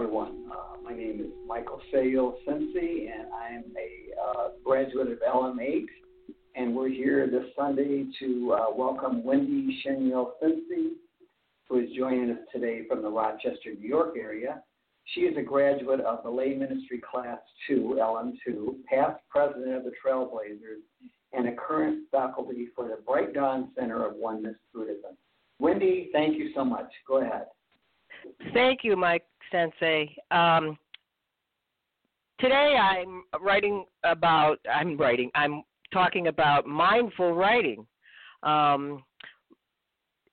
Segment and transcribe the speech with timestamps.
[0.00, 0.46] Everyone.
[0.50, 5.84] Uh, my name is Michael Saiyo Sensei, and I'm a uh, graduate of LM8.
[6.56, 10.94] And we're here this Sunday to uh, welcome Wendy Shinyo Sensei,
[11.68, 14.62] who is joining us today from the Rochester, New York area.
[15.04, 19.92] She is a graduate of the Lay Ministry Class 2, LM2, past president of the
[20.02, 20.80] Trailblazers,
[21.34, 25.18] and a current faculty for the Bright Dawn Center of Oneness Buddhism.
[25.58, 26.90] Wendy, thank you so much.
[27.06, 27.48] Go ahead.
[28.54, 30.14] Thank you, Mike Sensei.
[30.30, 30.78] Um,
[32.40, 35.62] today I'm writing about, I'm writing, I'm
[35.92, 37.86] talking about mindful writing.
[38.42, 39.02] Um,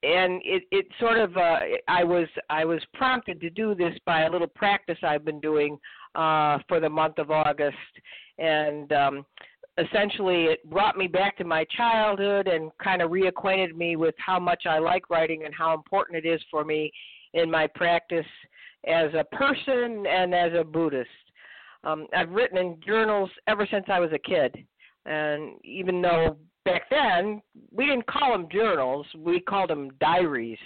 [0.04, 1.58] and it, it sort of uh,
[1.88, 5.78] I was I was prompted to do this by a little practice I've been doing
[6.14, 7.76] uh, for the month of August,
[8.38, 9.26] and um,
[9.78, 14.40] essentially it brought me back to my childhood and kind of reacquainted me with how
[14.40, 16.92] much I like writing and how important it is for me
[17.34, 18.26] in my practice
[18.86, 21.10] as a person and as a Buddhist.
[21.84, 24.66] Um, I've written in journals ever since I was a kid,
[25.06, 30.60] and even though back then we didn't call them journals, we called them diaries.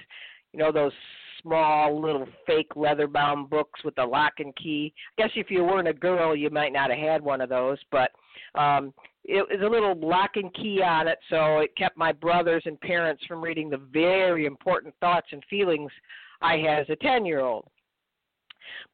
[0.53, 0.93] You know those
[1.41, 4.93] small little fake leather-bound books with the lock and key.
[5.17, 7.77] I guess if you weren't a girl, you might not have had one of those,
[7.91, 8.11] but
[8.55, 12.63] um, it was a little lock and key on it, so it kept my brothers
[12.65, 15.91] and parents from reading the very important thoughts and feelings
[16.41, 17.67] I had as a 10 year old.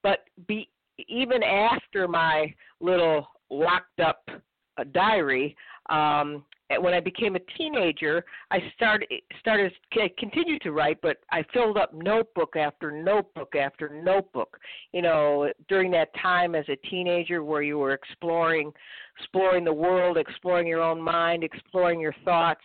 [0.03, 0.69] But be,
[1.07, 5.55] even after my little locked up uh, diary,
[5.89, 6.43] um,
[6.81, 9.07] when I became a teenager, I started
[9.39, 9.71] started
[10.17, 14.57] continued to write, but I filled up notebook after notebook after notebook.
[14.91, 18.73] You know, during that time as a teenager, where you were exploring,
[19.17, 22.63] exploring the world, exploring your own mind, exploring your thoughts.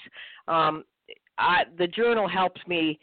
[0.49, 0.83] Um,
[1.39, 2.99] I, the journal helps me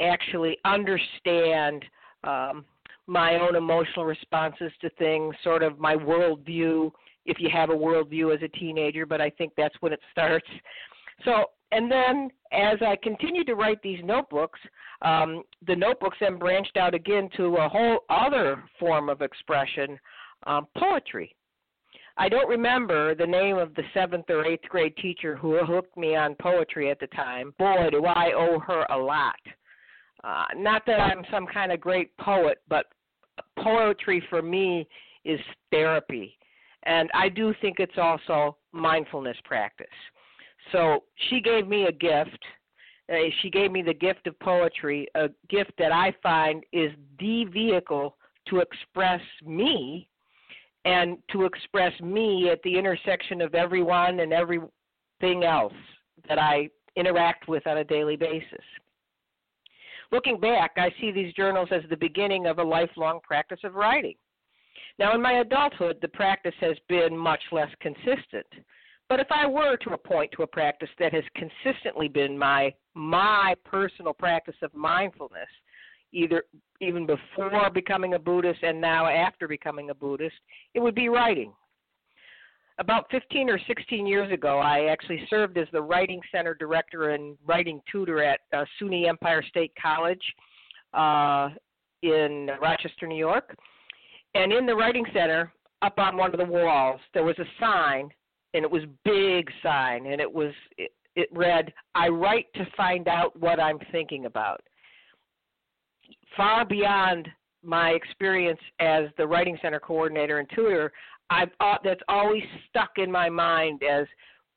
[0.00, 1.84] actually understand
[2.24, 2.64] um,
[3.06, 6.90] my own emotional responses to things, sort of my worldview,
[7.26, 10.46] if you have a worldview as a teenager, but I think that's when it starts.
[11.24, 14.60] So, and then as I continued to write these notebooks,
[15.02, 19.98] um, the notebooks then branched out again to a whole other form of expression
[20.46, 21.34] um, poetry.
[22.18, 26.14] I don't remember the name of the seventh or eighth grade teacher who hooked me
[26.14, 27.54] on poetry at the time.
[27.58, 29.38] Boy, do I owe her a lot.
[30.24, 32.86] Uh, not that I'm some kind of great poet, but
[33.58, 34.86] poetry for me
[35.24, 35.40] is
[35.70, 36.36] therapy.
[36.84, 39.86] And I do think it's also mindfulness practice.
[40.70, 42.38] So she gave me a gift.
[43.12, 47.44] Uh, she gave me the gift of poetry, a gift that I find is the
[47.46, 48.16] vehicle
[48.48, 50.08] to express me
[50.84, 55.74] and to express me at the intersection of everyone and everything else
[56.28, 58.64] that I interact with on a daily basis.
[60.12, 64.14] Looking back, I see these journals as the beginning of a lifelong practice of writing.
[64.98, 68.46] Now, in my adulthood, the practice has been much less consistent.
[69.08, 73.54] But if I were to appoint to a practice that has consistently been my my
[73.64, 75.48] personal practice of mindfulness,
[76.12, 76.44] either
[76.80, 80.36] even before becoming a Buddhist and now after becoming a Buddhist,
[80.74, 81.52] it would be writing.
[82.78, 87.36] About 15 or 16 years ago, I actually served as the Writing Center Director and
[87.46, 90.22] Writing Tutor at uh, SUNY Empire State College
[90.94, 91.50] uh,
[92.02, 93.54] in Rochester, New York.
[94.34, 95.52] And in the Writing Center,
[95.82, 98.08] up on one of the walls, there was a sign,
[98.54, 103.08] and it was big sign, and it was it, it read, "I write to find
[103.08, 104.62] out what I'm thinking about."
[106.36, 107.28] Far beyond
[107.62, 110.92] my experience as the writing center coordinator and tutor,
[111.32, 114.06] I've uh, that's always stuck in my mind as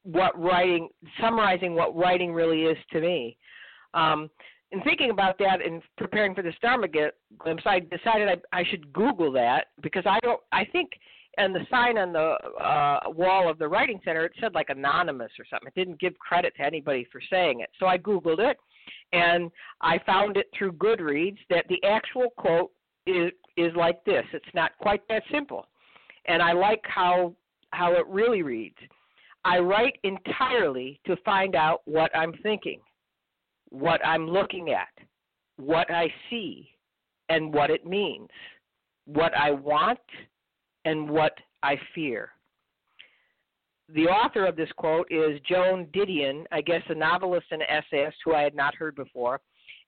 [0.03, 0.89] what writing,
[1.19, 3.37] summarizing what writing really is to me.
[3.93, 4.29] Um,
[4.71, 8.91] in thinking about that and preparing for the Dharma glimpse, I decided I, I should
[8.91, 10.41] Google that because I don't.
[10.51, 10.89] I think
[11.37, 15.31] and the sign on the uh, wall of the writing center it said like anonymous
[15.37, 15.67] or something.
[15.67, 17.69] It didn't give credit to anybody for saying it.
[17.79, 18.57] So I googled it,
[19.13, 19.51] and
[19.81, 22.71] I found it through Goodreads that the actual quote
[23.05, 24.25] is is like this.
[24.33, 25.67] It's not quite that simple,
[26.27, 27.33] and I like how
[27.71, 28.77] how it really reads.
[29.43, 32.79] I write entirely to find out what I'm thinking,
[33.69, 34.87] what I'm looking at,
[35.57, 36.69] what I see,
[37.29, 38.29] and what it means,
[39.05, 39.99] what I want
[40.85, 41.33] and what
[41.63, 42.29] I fear.
[43.89, 48.33] The author of this quote is Joan Didion, I guess a novelist and essayist who
[48.33, 49.41] I had not heard before.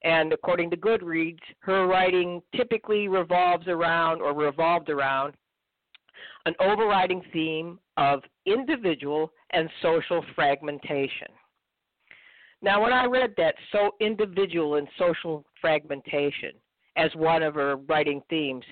[0.04, 5.34] And according to Goodreads, her writing typically revolves around or revolved around
[6.48, 11.28] an overriding theme of individual and social fragmentation.
[12.62, 16.52] Now, when I read that, so individual and social fragmentation
[16.96, 18.64] as one of her writing themes,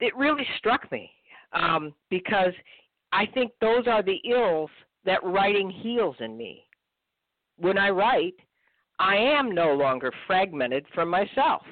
[0.00, 1.10] it really struck me
[1.52, 2.54] um, because
[3.12, 4.70] I think those are the ills
[5.04, 6.64] that writing heals in me.
[7.58, 8.34] When I write,
[8.98, 11.62] I am no longer fragmented from myself.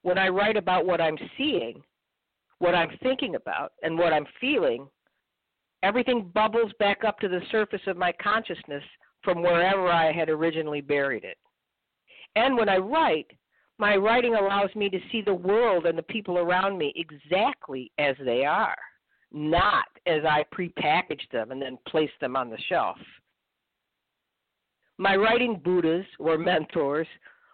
[0.00, 1.82] When I write about what I'm seeing,
[2.60, 4.86] what I'm thinking about, and what I'm feeling,
[5.82, 8.84] everything bubbles back up to the surface of my consciousness
[9.24, 11.38] from wherever I had originally buried it.
[12.36, 13.26] And when I write,
[13.78, 18.14] my writing allows me to see the world and the people around me exactly as
[18.24, 18.76] they are,
[19.32, 22.98] not as I prepackaged them and then placed them on the shelf.
[24.98, 27.06] My writing Buddhas or mentors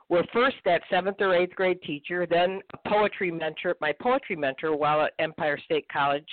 [0.09, 4.77] were first that seventh or eighth grade teacher, then a poetry mentor, my poetry mentor
[4.77, 6.29] while at Empire State College.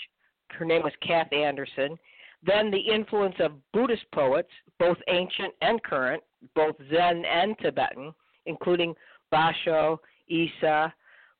[0.52, 1.98] Her name was Kath Anderson.
[2.46, 6.22] Then the influence of Buddhist poets, both ancient and current,
[6.56, 8.14] both Zen and Tibetan,
[8.46, 8.94] including
[9.34, 9.98] Basho,
[10.28, 10.94] Issa,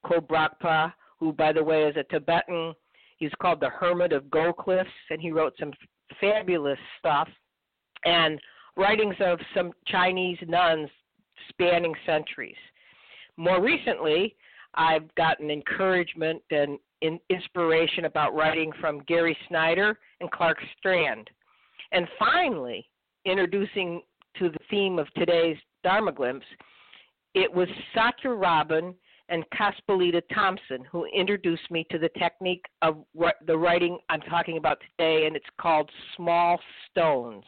[0.06, 2.74] Godrakpa, who, by the way, is a Tibetan.
[3.18, 5.72] He's called the Hermit of Go Cliffs, and he wrote some
[6.20, 7.30] fabulous stuff.
[8.06, 8.40] And
[8.76, 10.90] writings of some Chinese nuns
[11.50, 12.56] spanning centuries.
[13.38, 14.36] More recently,
[14.76, 16.80] I've gotten encouragement and
[17.30, 21.30] inspiration about writing from Gary Snyder and Clark Strand.
[21.92, 22.88] And finally,
[23.26, 24.02] introducing
[24.38, 26.46] to the theme of today's Dharma Glimpse,
[27.36, 28.96] it was Satya Robyn
[29.30, 33.04] and Kaspalita Thompson who introduced me to the technique of
[33.48, 36.60] the writing I'm talking about today, and it's called small
[36.90, 37.46] stones.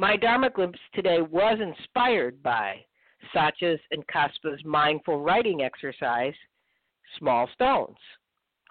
[0.00, 2.82] My Dharma glimpse today was inspired by
[3.34, 6.32] Satya's and Kaspa's mindful writing exercise,
[7.18, 7.98] Small Stones.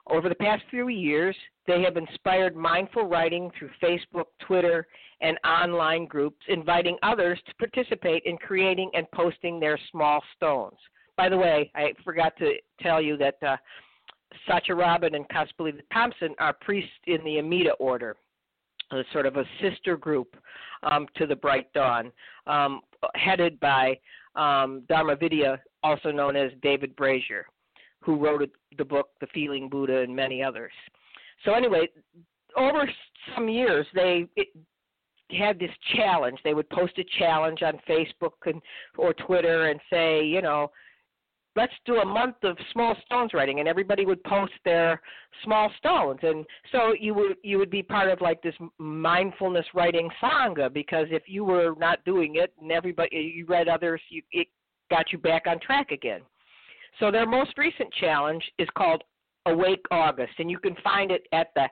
[0.09, 1.35] Over the past few years,
[1.67, 4.87] they have inspired mindful writing through Facebook, Twitter,
[5.21, 10.79] and online groups, inviting others to participate in creating and posting their small stones.
[11.15, 13.57] By the way, I forgot to tell you that uh,
[14.47, 18.15] Satya Robyn and Kaspalita Thompson are priests in the Amida order
[18.91, 20.35] a sort of a sister group
[20.83, 22.11] um, to the Bright Dawn,
[22.47, 22.81] um,
[23.15, 23.99] headed by
[24.35, 27.45] um, Dharma Vidya, also known as David Brazier,
[28.01, 30.71] who wrote the book The Feeling Buddha and many others.
[31.45, 31.87] So anyway,
[32.57, 32.89] over
[33.35, 34.47] some years they it,
[35.31, 36.39] had this challenge.
[36.43, 38.61] They would post a challenge on Facebook and
[38.97, 40.71] or Twitter and say, you know,
[41.55, 45.01] let's do a month of small stones writing and everybody would post their
[45.43, 46.19] small stones.
[46.23, 51.07] And so you would you would be part of like this mindfulness writing sangha because
[51.09, 54.47] if you were not doing it and everybody you read others you it
[54.89, 56.21] got you back on track again.
[56.99, 59.03] So their most recent challenge is called
[59.45, 61.67] awake august and you can find it at the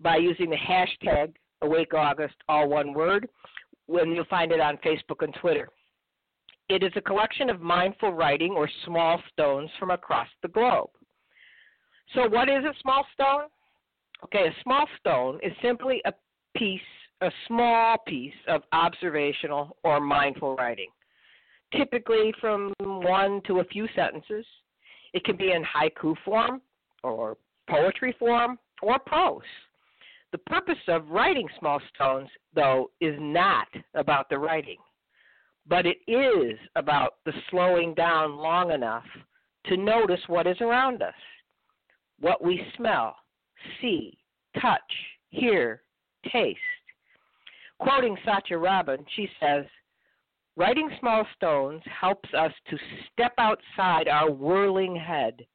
[0.00, 1.32] by using the hashtag
[1.62, 3.28] awake august all one word
[3.86, 5.68] when you'll find it on facebook and twitter
[6.74, 10.88] it is a collection of mindful writing or small stones from across the globe.
[12.14, 13.42] So, what is a small stone?
[14.24, 16.12] Okay, a small stone is simply a
[16.56, 16.80] piece,
[17.20, 20.88] a small piece of observational or mindful writing,
[21.76, 24.46] typically from one to a few sentences.
[25.12, 26.62] It can be in haiku form,
[27.02, 27.36] or
[27.68, 29.42] poetry form, or prose.
[30.30, 34.78] The purpose of writing small stones, though, is not about the writing
[35.68, 39.04] but it is about the slowing down long enough
[39.66, 41.14] to notice what is around us,
[42.20, 43.16] what we smell,
[43.80, 44.18] see,
[44.60, 44.80] touch,
[45.30, 45.82] hear,
[46.32, 46.58] taste.
[47.78, 49.64] Quoting Satya Robyn, she says,
[50.56, 52.76] Writing small stones helps us to
[53.12, 55.46] step outside our whirling head,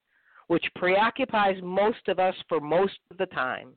[0.47, 3.73] which preoccupies most of us for most of the time.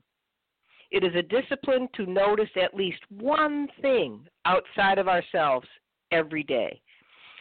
[0.89, 5.67] It is a discipline to notice at least one thing outside of ourselves
[6.11, 6.81] every day.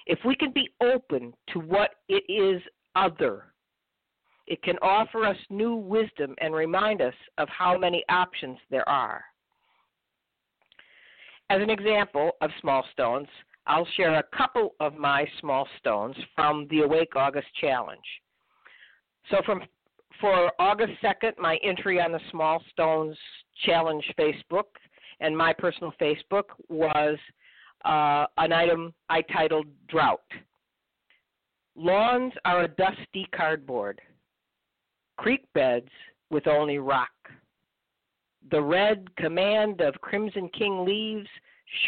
[0.06, 2.62] If we can be open to what it is
[2.96, 3.46] other,
[4.46, 9.22] it can offer us new wisdom and remind us of how many options there are.
[11.50, 13.28] As an example of small stones,
[13.66, 18.00] I'll share a couple of my small stones from the Awake August Challenge.
[19.30, 19.62] So, from
[20.20, 23.16] for August 2nd, my entry on the Small Stones
[23.64, 24.64] Challenge Facebook
[25.20, 27.18] and my personal Facebook was
[27.84, 30.20] uh, an item I titled Drought.
[31.76, 34.00] Lawns are a dusty cardboard,
[35.16, 35.88] creek beds
[36.30, 37.10] with only rock.
[38.50, 41.28] The red command of Crimson King leaves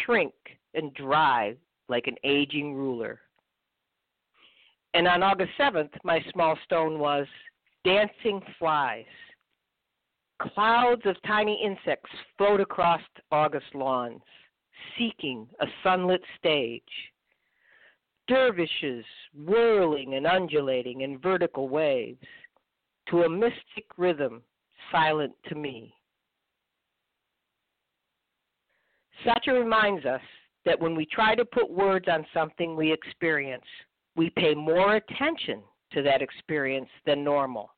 [0.05, 0.33] shrink
[0.73, 1.55] and dry
[1.89, 3.19] like an aging ruler.
[4.93, 7.25] And on August 7th, my small stone was
[7.83, 9.05] dancing flies.
[10.41, 14.21] Clouds of tiny insects float across August lawns,
[14.97, 16.81] seeking a sunlit stage.
[18.27, 22.25] Dervishes whirling and undulating in vertical waves
[23.09, 24.41] to a mystic rhythm
[24.91, 25.93] silent to me.
[29.25, 30.21] Satya reminds us
[30.65, 33.65] that when we try to put words on something we experience,
[34.15, 35.61] we pay more attention
[35.91, 37.69] to that experience than normal.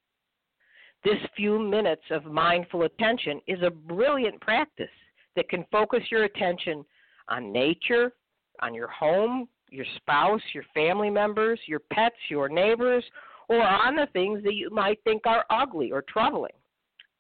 [1.04, 4.90] This few minutes of mindful attention is a brilliant practice
[5.36, 6.84] that can focus your attention
[7.30, 8.12] on nature,
[8.62, 13.04] on your home, your spouse, your family members, your pets, your neighbors,
[13.50, 16.52] or on the things that you might think are ugly or troubling,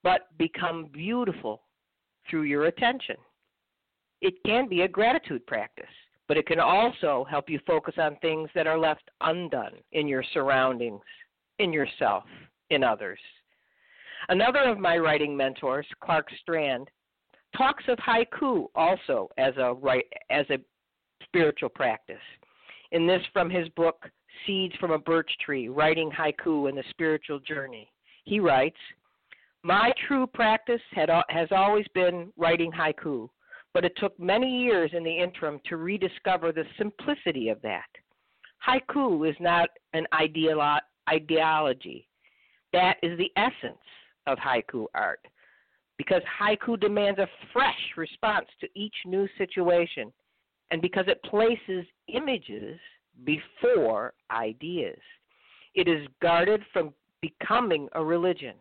[0.03, 1.61] but become beautiful
[2.29, 3.15] through your attention.
[4.21, 5.85] It can be a gratitude practice,
[6.27, 10.23] but it can also help you focus on things that are left undone in your
[10.33, 11.01] surroundings,
[11.59, 12.23] in yourself,
[12.69, 13.19] in others.
[14.29, 16.89] Another of my writing mentors, Clark Strand,
[17.57, 19.73] talks of haiku also as a
[20.29, 20.57] as a
[21.23, 22.17] spiritual practice.
[22.91, 24.05] In this from his book
[24.45, 27.89] Seeds from a Birch Tree, Writing Haiku and the Spiritual Journey.
[28.25, 28.77] He writes,
[29.63, 33.29] "My true practice had, has always been writing haiku,
[33.73, 37.89] but it took many years in the interim to rediscover the simplicity of that.
[38.65, 42.07] Haiku is not an ideolo- ideology.
[42.73, 43.77] That is the essence
[44.27, 45.25] of haiku art
[45.97, 50.11] because haiku demands a fresh response to each new situation
[50.71, 52.79] and because it places images
[53.23, 54.99] before ideas.
[55.73, 58.55] It is guarded from becoming a religion.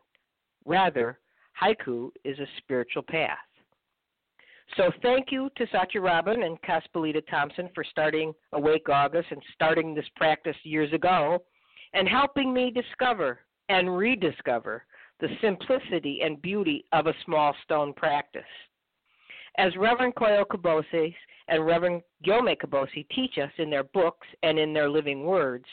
[0.65, 1.19] Rather,
[1.61, 3.39] haiku is a spiritual path.
[4.77, 9.95] So thank you to Satya Robyn and Kaspalita Thompson for starting Awake August and starting
[9.95, 11.45] this practice years ago
[11.93, 14.85] and helping me discover and rediscover
[15.21, 18.43] the simplicity and beauty of a small stone practice.
[19.57, 21.15] As Reverend Koyo Kubose
[21.49, 25.67] and Reverend Gyomay Kubose teach us in their books and in their living words,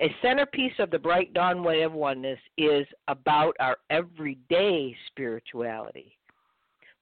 [0.00, 6.16] a centerpiece of the Bright Dawn Way of Oneness is about our everyday spirituality.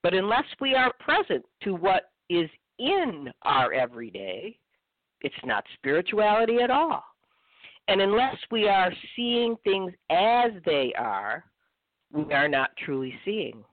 [0.03, 4.59] But unless we are present to what is in our everyday,
[5.23, 7.05] it's not spirituality at all.
[7.89, 11.45] And unless we are seeing things as they are,
[12.13, 13.65] we are not truly seeing.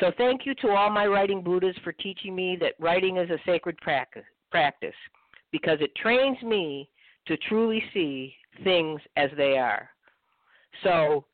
[0.00, 3.38] So, thank you to all my writing Buddhas for teaching me that writing is a
[3.44, 4.94] sacred practice,
[5.50, 6.88] because it trains me
[7.26, 9.90] to truly see things as they are.
[10.84, 11.24] So,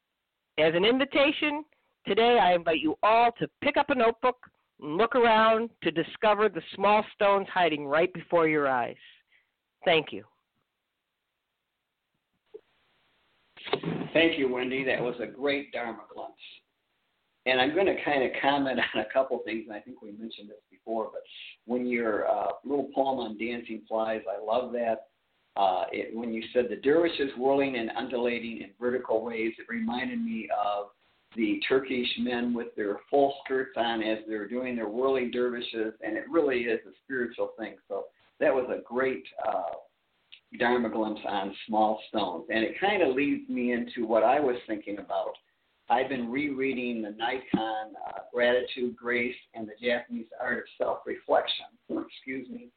[0.58, 1.64] as an invitation,
[2.06, 4.38] today I invite you all to pick up a notebook
[4.80, 8.96] and look around to discover the small stones hiding right before your eyes.
[9.84, 10.24] Thank you.
[14.14, 14.84] Thank you, Wendy.
[14.84, 16.38] That was a great Dharma glimpse.
[17.46, 20.12] And I'm going to kind of comment on a couple things, and I think we
[20.12, 21.22] mentioned this before, but
[21.66, 25.08] when your uh, little poem on dancing flies, I love that.
[25.56, 30.24] Uh, it, when you said the dervishes whirling and undulating in vertical waves, it reminded
[30.24, 30.86] me of
[31.36, 36.16] the Turkish men with their full skirts on as they're doing their whirling dervishes, and
[36.16, 37.74] it really is a spiritual thing.
[37.88, 38.04] So
[38.40, 39.74] that was a great uh,
[40.58, 42.46] Dharma glimpse on small stones.
[42.50, 45.32] And it kind of leads me into what I was thinking about.
[45.90, 51.66] I've been rereading the Naikan uh, Gratitude, Grace, and the Japanese Art of Self Reflection,
[51.90, 52.68] excuse me,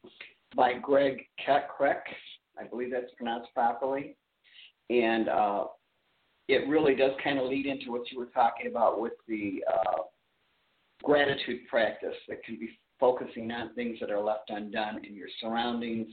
[0.54, 1.68] by Greg Keck.
[1.80, 4.16] I believe that's pronounced properly.
[4.90, 5.64] And uh,
[6.48, 10.02] it really does kind of lead into what you were talking about with the uh,
[11.02, 16.08] gratitude practice that can be focusing on things that are left undone in your surroundings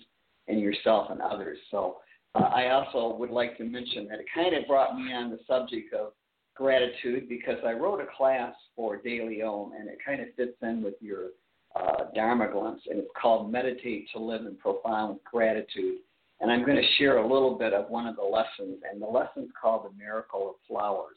[0.47, 1.57] and yourself and others.
[1.71, 1.97] So
[2.35, 5.39] uh, I also would like to mention that it kind of brought me on the
[5.47, 6.13] subject of
[6.55, 10.81] gratitude because I wrote a class for De Leon and it kind of fits in
[10.83, 11.29] with your
[11.75, 15.97] uh, Dharma glimpse and it's called Meditate to Live in Profound Gratitude.
[16.41, 19.05] And I'm going to share a little bit of one of the lessons, and the
[19.05, 21.15] lesson's called The Miracle of Flowers.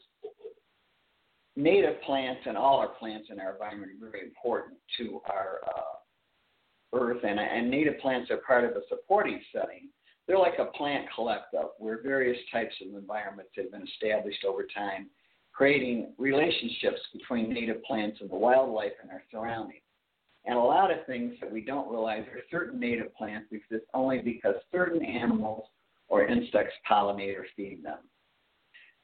[1.57, 5.98] Native plants and all our plants in our environment are very important to our uh,
[6.93, 9.89] earth, and, and native plants are part of a supporting setting.
[10.27, 15.07] They're like a plant collective where various types of environments have been established over time,
[15.51, 19.81] creating relationships between native plants and the wildlife in our surroundings.
[20.45, 24.19] And a lot of things that we don't realize are certain native plants exist only
[24.19, 25.65] because certain animals
[26.07, 27.99] or insects pollinate or feed them.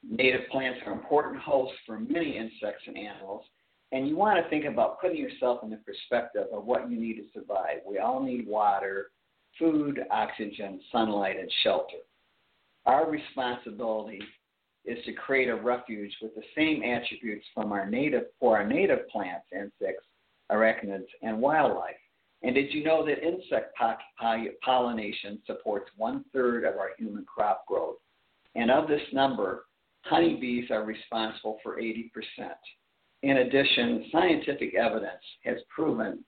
[0.08, 3.44] Native plants are important hosts for many insects and animals,
[3.96, 7.14] and you want to think about putting yourself in the perspective of what you need
[7.14, 7.78] to survive.
[7.86, 9.06] We all need water,
[9.58, 11.96] food, oxygen, sunlight, and shelter.
[12.84, 14.20] Our responsibility
[14.84, 19.08] is to create a refuge with the same attributes from our native for our native
[19.08, 20.04] plants, insects,
[20.52, 21.96] arachnids, and wildlife.
[22.42, 23.74] And did you know that insect
[24.62, 27.96] pollination supports one third of our human crop growth?
[28.54, 29.64] And of this number,
[30.02, 32.10] honeybees are responsible for 80%.
[33.26, 36.24] In addition, scientific evidence has proven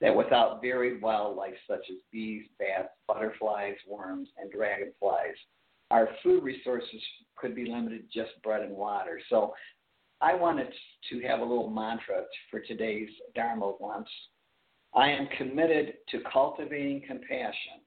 [0.00, 5.34] that without varied wildlife such as bees, bats, butterflies, worms, and dragonflies,
[5.90, 7.02] our food resources
[7.36, 9.20] could be limited to just bread and water.
[9.28, 9.52] So
[10.22, 10.72] I wanted
[11.10, 14.08] to have a little mantra for today's Dharma lunch.
[14.94, 17.82] I am committed to cultivating compassion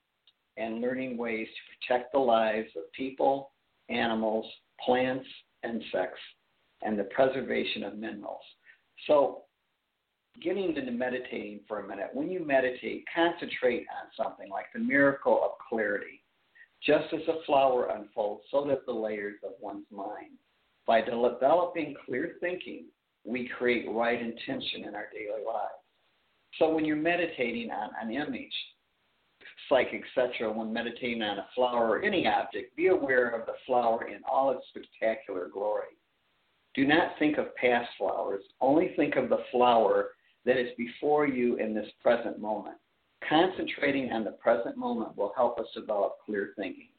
[0.58, 3.54] and learning ways to protect the lives of people,
[3.90, 4.46] animals,
[4.86, 5.26] plants,
[5.64, 6.22] insects,
[6.82, 8.44] and the preservation of minerals.
[9.08, 9.44] So,
[10.42, 15.42] getting into meditating for a minute, when you meditate, concentrate on something like the miracle
[15.44, 16.24] of clarity.
[16.84, 20.32] Just as a flower unfolds, so does the layers of one's mind.
[20.88, 22.86] By developing clear thinking,
[23.24, 25.70] we create right intention in our daily lives.
[26.58, 28.54] So when you're meditating on an image,
[29.70, 34.08] psych, etc., when meditating on a flower or any object, be aware of the flower
[34.08, 35.96] in all its spectacular glory.
[36.74, 40.12] Do not think of past flowers, only think of the flower
[40.46, 42.78] that is before you in this present moment.
[43.28, 46.90] Concentrating on the present moment will help us develop clear thinking.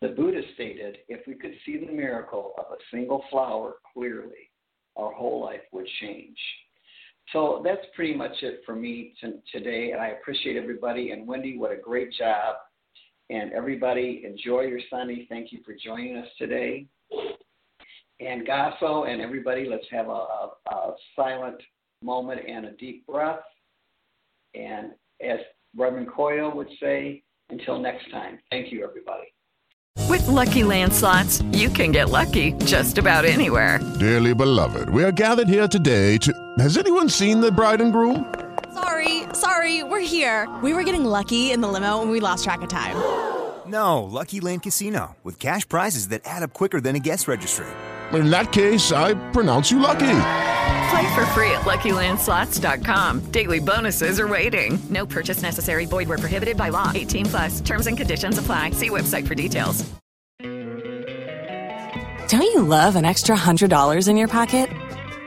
[0.00, 4.50] The Buddha stated if we could see the miracle of a single flower clearly,
[4.96, 6.38] our whole life would change.
[7.32, 11.10] So that's pretty much it for me t- today, and I appreciate everybody.
[11.10, 12.56] And Wendy, what a great job!
[13.28, 15.26] And everybody, enjoy your Sunday.
[15.28, 16.86] Thank you for joining us today.
[18.20, 21.60] And Gassho and everybody, let's have a, a, a silent
[22.02, 23.40] moment and a deep breath.
[24.54, 25.38] And as
[25.76, 29.32] Reverend Coyle would say, until next time, thank you, everybody.
[30.08, 33.78] With lucky landslots, you can get lucky just about anywhere.
[33.98, 36.32] Dearly beloved, we are gathered here today to.
[36.58, 38.34] Has anyone seen the bride and groom?
[38.74, 40.48] Sorry, sorry, we're here.
[40.62, 42.96] We were getting lucky in the limo and we lost track of time.
[43.66, 47.66] No, Lucky Land Casino, with cash prizes that add up quicker than a guest registry.
[48.12, 50.20] In that case, I pronounce you lucky.
[50.90, 53.30] Play for free at LuckyLandSlots.com.
[53.30, 54.78] Daily bonuses are waiting.
[54.88, 55.84] No purchase necessary.
[55.84, 56.92] Void were prohibited by law.
[56.94, 57.60] 18 plus.
[57.60, 58.70] Terms and conditions apply.
[58.70, 59.84] See website for details.
[62.28, 64.68] Don't you love an extra hundred dollars in your pocket?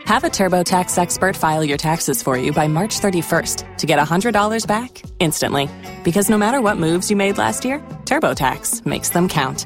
[0.06, 4.34] Have a TurboTax expert file your taxes for you by March 31st to get hundred
[4.34, 5.68] dollars back instantly.
[6.04, 9.66] Because no matter what moves you made last year, TurboTax makes them count.